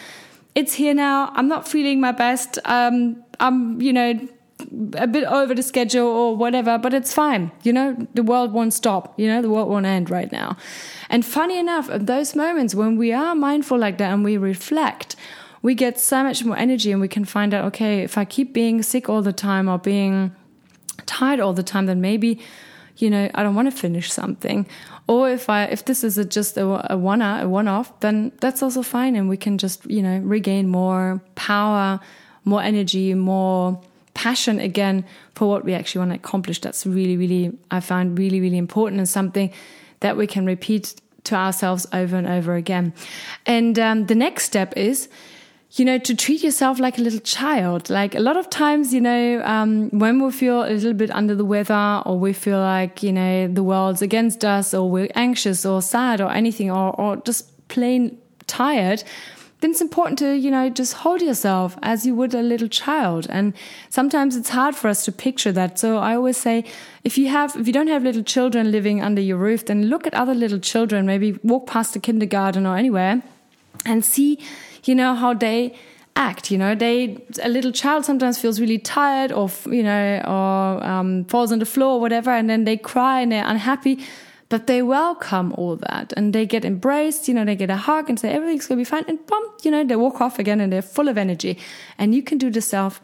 it's 0.55 0.75
here 0.75 0.95
now. 0.95 1.33
I'm 1.35 1.49
not 1.49 1.67
feeling 1.67 2.01
my 2.01 2.13
best. 2.13 2.59
Um, 2.65 3.23
I'm, 3.41 3.81
you 3.81 3.93
know, 3.93 4.29
a 4.95 5.07
bit 5.07 5.25
over 5.25 5.55
the 5.55 5.63
schedule 5.63 6.07
or 6.07 6.37
whatever, 6.37 6.79
but 6.79 6.95
it's 6.95 7.13
fine. 7.13 7.51
You 7.63 7.73
know, 7.73 8.07
the 8.15 8.23
world 8.23 8.53
won't 8.53 8.73
stop. 8.73 9.19
You 9.19 9.27
know, 9.29 9.43
the 9.43 9.51
world 9.51 9.69
won't 9.69 9.87
end 9.87 10.11
right 10.11 10.31
now. 10.31 10.57
And 11.09 11.25
funny 11.25 11.59
enough, 11.59 11.91
at 11.91 12.07
those 12.07 12.35
moments 12.35 12.75
when 12.75 12.97
we 12.97 13.13
are 13.13 13.35
mindful 13.35 13.79
like 13.79 13.99
that 13.99 14.13
and 14.13 14.25
we 14.25 14.37
reflect, 14.37 15.17
we 15.63 15.75
get 15.75 15.99
so 15.99 16.23
much 16.23 16.45
more 16.45 16.57
energy 16.57 16.93
and 16.93 17.01
we 17.01 17.09
can 17.09 17.25
find 17.25 17.55
out, 17.55 17.65
okay, 17.67 18.03
if 18.03 18.19
I 18.19 18.25
keep 18.25 18.53
being 18.53 18.83
sick 18.83 19.09
all 19.09 19.23
the 19.23 19.33
time 19.33 19.69
or 19.69 19.79
being 19.79 20.35
tired 21.07 21.41
all 21.41 21.53
the 21.53 21.63
time, 21.63 21.87
then 21.87 22.01
maybe, 22.01 22.41
you 22.97 23.11
know, 23.11 23.31
I 23.35 23.43
don't 23.43 23.55
want 23.55 23.71
to 23.71 23.77
finish 23.77 24.13
something. 24.13 24.67
Or 25.09 25.31
if 25.31 25.49
I, 25.49 25.65
if 25.65 25.85
this 25.85 26.05
is 26.05 26.19
a, 26.19 26.25
just 26.25 26.57
a, 26.57 26.93
a 26.93 26.97
one, 26.97 27.23
a 27.23 27.49
one 27.49 27.69
off, 27.69 27.99
then 28.01 28.33
that's 28.41 28.63
also 28.63 28.83
fine. 28.83 29.17
And 29.17 29.29
we 29.29 29.37
can 29.37 29.59
just, 29.59 29.85
you 29.91 30.03
know, 30.03 30.19
regain 30.19 30.69
more 30.69 31.21
power, 31.35 32.01
more 32.45 32.63
energy, 32.63 33.15
more 33.15 33.81
passion 34.15 34.61
again 34.61 35.05
for 35.35 35.49
what 35.49 35.65
we 35.65 35.75
actually 35.75 36.01
want 36.01 36.11
to 36.13 36.17
accomplish. 36.17 36.61
That's 36.61 36.87
really, 36.87 37.17
really, 37.17 37.57
I 37.71 37.81
find 37.81 38.19
really, 38.19 38.41
really 38.41 38.59
important 38.59 38.99
and 38.99 39.09
something 39.09 39.53
that 40.01 40.17
we 40.17 40.27
can 40.27 40.47
repeat 40.47 41.01
to 41.25 41.35
ourselves 41.35 41.87
over 41.93 42.17
and 42.17 42.27
over 42.27 42.55
again. 42.55 42.93
And 43.47 43.79
um, 43.79 44.07
the 44.07 44.15
next 44.15 44.45
step 44.45 44.75
is, 44.77 45.09
you 45.75 45.87
know, 45.87 45.97
to 45.99 46.14
treat 46.14 46.43
yourself 46.43 46.79
like 46.79 46.99
a 46.99 47.00
little 47.00 47.21
child. 47.21 47.88
Like 47.88 48.14
a 48.14 48.21
lot 48.21 48.37
of 48.37 48.50
times, 48.50 48.93
you 48.93 49.00
know, 49.00 49.43
um, 49.45 49.88
when 49.91 50.23
we 50.23 50.31
feel 50.31 50.64
a 50.64 50.69
little 50.69 50.93
bit 50.93 51.11
under 51.11 51.35
the 51.35 51.47
weather 51.47 52.02
or 52.05 52.19
we 52.19 52.35
feel 52.35 52.59
like, 52.59 53.02
you 53.02 53.12
know, 53.12 53.49
the 53.49 53.62
world's 53.62 54.02
against 54.02 54.45
us 54.45 54.75
or 54.75 54.91
we're 54.91 55.09
anxious 55.14 55.64
or 55.64 55.81
sad 55.81 56.21
or 56.21 56.31
anything 56.31 56.71
or, 56.71 56.95
or 57.00 57.17
just 57.17 57.69
plain 57.69 58.19
tired, 58.47 59.02
then 59.61 59.71
it's 59.71 59.81
important 59.81 60.19
to, 60.19 60.35
you 60.35 60.50
know, 60.50 60.69
just 60.69 60.93
hold 60.93 61.23
yourself 61.23 61.79
as 61.83 62.05
you 62.05 62.14
would 62.17 62.35
a 62.35 62.43
little 62.43 62.69
child. 62.69 63.26
And 63.31 63.55
sometimes 63.88 64.37
it's 64.37 64.50
hard 64.50 64.75
for 64.75 64.88
us 64.88 65.07
to 65.07 65.12
picture 65.12 65.52
that. 65.52 65.79
So 65.79 65.97
I 65.97 66.17
always 66.17 66.37
say, 66.37 66.64
if 67.02 67.17
you 67.17 67.29
have, 67.29 67.57
if 67.57 67.67
you 67.67 67.73
don't 67.73 67.87
have 67.87 68.02
little 68.02 68.25
children 68.25 68.71
living 68.71 69.00
under 69.00 69.23
your 69.23 69.38
roof, 69.38 69.64
then 69.64 69.87
look 69.87 70.07
at 70.07 70.12
other 70.12 70.35
little 70.35 70.59
children, 70.59 71.07
maybe 71.07 71.38
walk 71.43 71.67
past 71.67 71.97
a 71.97 72.00
kindergarten 72.00 72.67
or 72.67 72.76
anywhere 72.76 73.23
and 73.87 74.05
see, 74.05 74.38
you 74.85 74.95
know, 74.95 75.15
how 75.15 75.35
they 75.35 75.75
act. 76.17 76.51
You 76.51 76.59
know, 76.59 76.75
they 76.75 77.25
a 77.43 77.49
little 77.49 77.73
child 77.73 78.05
sometimes 78.05 78.39
feels 78.39 78.61
really 78.61 78.79
tired, 78.79 79.33
or 79.33 79.51
you 79.67 79.83
know, 79.83 80.23
or 80.27 80.85
um, 80.85 81.25
falls 81.27 81.53
on 81.53 81.59
the 81.59 81.67
floor 81.67 81.97
or 81.97 82.01
whatever, 82.01 82.31
and 82.31 82.49
then 82.49 82.65
they 82.65 82.77
cry 82.77 83.21
and 83.21 83.33
they're 83.33 83.47
unhappy 83.47 84.05
but 84.53 84.67
they 84.67 84.83
welcome 84.83 85.55
all 85.55 85.77
that 85.77 86.12
and 86.15 86.35
they 86.35 86.45
get 86.45 86.62
embraced, 86.62 87.27
you 87.27 87.33
know, 87.33 87.43
they 87.43 87.57
get 87.57 87.71
a 87.71 87.77
hug 87.77 88.11
and 88.11 88.21
say 88.21 88.29
everything's 88.29 88.69
to 88.69 88.77
be 88.77 88.85
fine. 88.85 89.03
And 89.09 89.27
boom, 89.27 89.43
you 89.62 89.71
know, 89.71 89.83
they 89.83 89.97
walk 89.97 90.21
off 90.21 90.39
again 90.39 90.61
and 90.61 90.71
they're 90.71 90.83
full 90.83 91.09
of 91.09 91.17
energy. 91.17 91.59
And 91.97 92.15
you 92.15 92.23
can 92.23 92.37
do 92.37 92.51
the 92.51 92.61
self, 92.61 93.01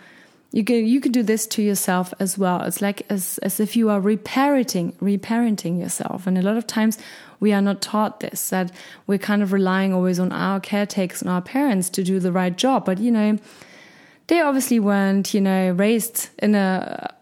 you 0.52 0.62
can, 0.62 0.84
you 0.86 1.00
can 1.00 1.10
do 1.10 1.22
this 1.22 1.46
to 1.46 1.62
yourself 1.62 2.12
as 2.20 2.36
well. 2.36 2.60
It's 2.64 2.82
like 2.82 3.06
as, 3.08 3.38
as 3.38 3.60
if 3.60 3.76
you 3.76 3.88
are 3.88 3.98
reparenting, 3.98 4.92
reparenting 4.96 5.80
yourself. 5.80 6.26
And 6.26 6.36
a 6.36 6.42
lot 6.42 6.58
of 6.58 6.66
times 6.66 6.98
we 7.40 7.52
are 7.52 7.62
not 7.62 7.80
taught 7.80 8.20
this, 8.20 8.50
that 8.50 8.72
we're 9.06 9.18
kind 9.18 9.42
of 9.42 9.52
relying 9.52 9.92
always 9.92 10.18
on 10.18 10.32
our 10.32 10.60
caretakers 10.60 11.22
and 11.22 11.30
our 11.30 11.42
parents 11.42 11.88
to 11.90 12.02
do 12.02 12.20
the 12.20 12.32
right 12.32 12.56
job. 12.56 12.84
But, 12.84 12.98
you 12.98 13.10
know, 13.10 13.38
they 14.26 14.40
obviously 14.40 14.80
weren't, 14.80 15.32
you 15.34 15.40
know, 15.40 15.72
raised 15.72 16.28
in 16.38 16.54
a 16.54 17.14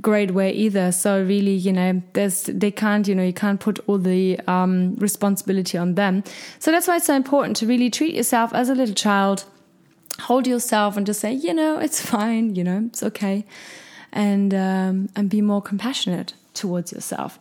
great 0.00 0.32
way 0.32 0.52
either. 0.52 0.92
So 0.92 1.22
really, 1.22 1.54
you 1.54 1.72
know, 1.72 2.02
there's 2.12 2.44
they 2.44 2.70
can't, 2.70 3.06
you 3.06 3.14
know, 3.14 3.22
you 3.22 3.32
can't 3.32 3.60
put 3.60 3.78
all 3.86 3.98
the 3.98 4.38
um, 4.46 4.96
responsibility 4.96 5.78
on 5.78 5.94
them. 5.94 6.24
So 6.58 6.70
that's 6.70 6.88
why 6.88 6.96
it's 6.96 7.06
so 7.06 7.14
important 7.14 7.56
to 7.58 7.66
really 7.66 7.90
treat 7.90 8.14
yourself 8.14 8.52
as 8.52 8.68
a 8.68 8.74
little 8.74 8.94
child, 8.94 9.44
hold 10.20 10.46
yourself, 10.46 10.96
and 10.96 11.06
just 11.06 11.20
say, 11.20 11.32
you 11.32 11.54
know, 11.54 11.78
it's 11.78 12.00
fine, 12.00 12.54
you 12.54 12.64
know, 12.64 12.84
it's 12.86 13.02
okay, 13.02 13.44
and 14.12 14.52
um, 14.52 15.08
and 15.14 15.30
be 15.30 15.40
more 15.40 15.62
compassionate 15.62 16.34
towards 16.54 16.92
yourself. 16.92 17.38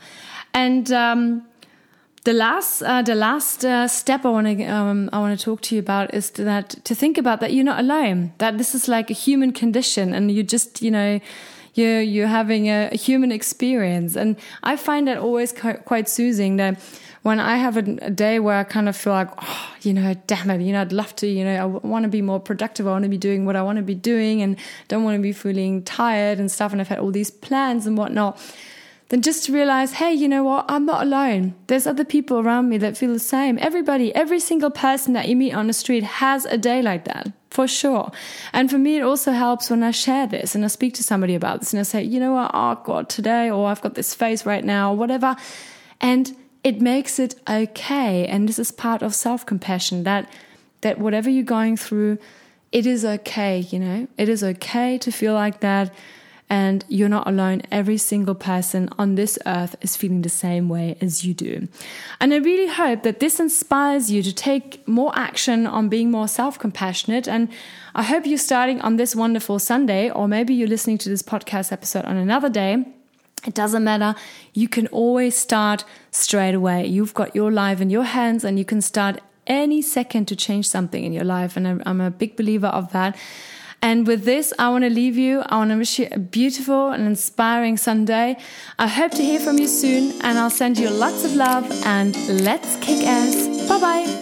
And 0.53 0.91
um, 0.91 1.45
the 2.23 2.33
last, 2.33 2.83
uh, 2.83 3.01
the 3.01 3.15
last 3.15 3.65
uh, 3.65 3.87
step 3.87 4.25
I 4.25 4.29
want 4.29 4.45
to, 4.45 4.63
um, 4.65 5.09
I 5.11 5.19
want 5.19 5.37
to 5.37 5.43
talk 5.43 5.61
to 5.61 5.75
you 5.75 5.79
about 5.79 6.13
is 6.13 6.29
that 6.31 6.69
to 6.85 6.93
think 6.93 7.17
about 7.17 7.39
that 7.39 7.53
you're 7.53 7.65
not 7.65 7.79
alone. 7.79 8.33
That 8.37 8.57
this 8.57 8.75
is 8.75 8.87
like 8.87 9.09
a 9.09 9.13
human 9.13 9.51
condition, 9.53 10.13
and 10.13 10.31
you 10.31 10.43
just, 10.43 10.81
you 10.83 10.91
know, 10.91 11.19
you're 11.73 12.01
you're 12.01 12.27
having 12.27 12.67
a, 12.67 12.89
a 12.91 12.97
human 12.97 13.31
experience. 13.31 14.15
And 14.15 14.35
I 14.61 14.75
find 14.75 15.07
that 15.07 15.17
always 15.17 15.51
quite, 15.51 16.09
soothing. 16.09 16.57
That 16.57 16.79
when 17.23 17.39
I 17.39 17.57
have 17.57 17.77
a, 17.77 17.97
a, 18.01 18.11
day 18.11 18.39
where 18.39 18.57
I 18.57 18.65
kind 18.65 18.87
of 18.87 18.95
feel 18.95 19.13
like, 19.13 19.29
oh, 19.41 19.75
you 19.81 19.93
know, 19.93 20.13
damn 20.27 20.49
it, 20.51 20.61
you 20.61 20.73
know, 20.73 20.81
I'd 20.81 20.91
love 20.91 21.15
to, 21.17 21.27
you 21.27 21.43
know, 21.43 21.55
I 21.55 21.65
want 21.65 22.03
to 22.03 22.09
be 22.09 22.21
more 22.21 22.39
productive. 22.39 22.87
I 22.87 22.91
want 22.91 23.03
to 23.03 23.09
be 23.09 23.17
doing 23.17 23.45
what 23.45 23.55
I 23.55 23.63
want 23.63 23.77
to 23.77 23.83
be 23.83 23.95
doing, 23.95 24.43
and 24.43 24.57
don't 24.89 25.03
want 25.03 25.17
to 25.17 25.21
be 25.23 25.33
feeling 25.33 25.81
tired 25.81 26.37
and 26.37 26.51
stuff. 26.51 26.71
And 26.71 26.81
I've 26.81 26.87
had 26.87 26.99
all 26.99 27.11
these 27.11 27.31
plans 27.31 27.87
and 27.87 27.97
whatnot 27.97 28.39
then 29.11 29.21
just 29.21 29.43
to 29.43 29.51
realize, 29.51 29.91
hey, 29.91 30.13
you 30.13 30.29
know 30.29 30.41
what? 30.41 30.63
I'm 30.69 30.85
not 30.85 31.01
alone. 31.01 31.53
There's 31.67 31.85
other 31.85 32.05
people 32.05 32.39
around 32.39 32.69
me 32.69 32.77
that 32.77 32.95
feel 32.95 33.11
the 33.11 33.19
same. 33.19 33.59
Everybody, 33.59 34.15
every 34.15 34.39
single 34.39 34.71
person 34.71 35.11
that 35.15 35.27
you 35.27 35.35
meet 35.35 35.51
on 35.51 35.67
the 35.67 35.73
street 35.73 36.03
has 36.03 36.45
a 36.45 36.57
day 36.57 36.81
like 36.81 37.03
that, 37.03 37.29
for 37.49 37.67
sure. 37.67 38.09
And 38.53 38.71
for 38.71 38.77
me, 38.77 38.95
it 38.95 39.01
also 39.01 39.33
helps 39.33 39.69
when 39.69 39.83
I 39.83 39.91
share 39.91 40.27
this 40.27 40.55
and 40.55 40.63
I 40.63 40.69
speak 40.69 40.93
to 40.93 41.03
somebody 41.03 41.35
about 41.35 41.59
this 41.59 41.73
and 41.73 41.81
I 41.81 41.83
say, 41.83 42.01
you 42.03 42.21
know 42.21 42.31
what? 42.31 42.51
Oh 42.53 42.81
God, 42.85 43.09
today, 43.09 43.51
or 43.51 43.67
I've 43.67 43.81
got 43.81 43.95
this 43.95 44.13
face 44.13 44.45
right 44.45 44.63
now, 44.63 44.93
or 44.93 44.95
whatever. 44.95 45.35
And 45.99 46.33
it 46.63 46.79
makes 46.79 47.19
it 47.19 47.35
okay. 47.49 48.25
And 48.27 48.47
this 48.47 48.59
is 48.59 48.71
part 48.71 49.01
of 49.01 49.13
self 49.13 49.45
compassion 49.45 50.03
that, 50.03 50.31
that 50.81 50.99
whatever 50.99 51.29
you're 51.29 51.43
going 51.43 51.75
through, 51.75 52.17
it 52.71 52.85
is 52.85 53.03
okay, 53.03 53.59
you 53.59 53.79
know, 53.79 54.07
it 54.17 54.29
is 54.29 54.41
okay 54.41 54.97
to 54.99 55.11
feel 55.11 55.33
like 55.33 55.59
that 55.59 55.93
and 56.51 56.83
you're 56.89 57.07
not 57.07 57.27
alone. 57.27 57.61
Every 57.71 57.97
single 57.97 58.35
person 58.35 58.89
on 58.99 59.15
this 59.15 59.39
earth 59.45 59.77
is 59.79 59.95
feeling 59.95 60.21
the 60.21 60.27
same 60.27 60.67
way 60.67 60.97
as 60.99 61.23
you 61.25 61.33
do. 61.33 61.69
And 62.19 62.33
I 62.33 62.37
really 62.37 62.67
hope 62.67 63.03
that 63.03 63.21
this 63.21 63.39
inspires 63.39 64.11
you 64.11 64.21
to 64.21 64.33
take 64.35 64.85
more 64.85 65.13
action 65.15 65.65
on 65.65 65.87
being 65.87 66.11
more 66.11 66.27
self 66.27 66.59
compassionate. 66.59 67.25
And 67.25 67.47
I 67.95 68.03
hope 68.03 68.25
you're 68.25 68.37
starting 68.37 68.81
on 68.81 68.97
this 68.97 69.15
wonderful 69.15 69.59
Sunday, 69.59 70.11
or 70.11 70.27
maybe 70.27 70.53
you're 70.53 70.67
listening 70.67 70.97
to 70.99 71.09
this 71.09 71.23
podcast 71.23 71.71
episode 71.71 72.03
on 72.03 72.17
another 72.17 72.49
day. 72.49 72.85
It 73.47 73.53
doesn't 73.53 73.85
matter. 73.85 74.13
You 74.53 74.67
can 74.67 74.87
always 74.87 75.37
start 75.37 75.85
straight 76.11 76.53
away. 76.53 76.85
You've 76.85 77.13
got 77.13 77.33
your 77.33 77.49
life 77.49 77.79
in 77.79 77.89
your 77.89 78.03
hands 78.03 78.43
and 78.43 78.59
you 78.59 78.65
can 78.65 78.81
start 78.81 79.21
any 79.47 79.81
second 79.81 80.27
to 80.27 80.35
change 80.35 80.67
something 80.67 81.05
in 81.05 81.13
your 81.13 81.23
life. 81.23 81.55
And 81.55 81.81
I'm 81.85 82.01
a 82.01 82.11
big 82.11 82.35
believer 82.35 82.67
of 82.67 82.91
that. 82.91 83.15
And 83.81 84.05
with 84.05 84.25
this, 84.25 84.53
I 84.59 84.69
want 84.69 84.83
to 84.83 84.89
leave 84.89 85.17
you. 85.17 85.41
I 85.41 85.57
want 85.57 85.71
to 85.71 85.77
wish 85.77 85.97
you 85.97 86.07
a 86.11 86.19
beautiful 86.19 86.91
and 86.91 87.07
inspiring 87.07 87.77
Sunday. 87.77 88.37
I 88.77 88.87
hope 88.87 89.11
to 89.13 89.23
hear 89.23 89.39
from 89.39 89.57
you 89.57 89.67
soon, 89.67 90.21
and 90.21 90.37
I'll 90.37 90.51
send 90.51 90.77
you 90.77 90.89
lots 90.89 91.25
of 91.25 91.33
love 91.35 91.65
and 91.85 92.15
let's 92.43 92.75
kick 92.77 93.05
ass. 93.05 93.67
Bye 93.67 93.79
bye. 93.79 94.20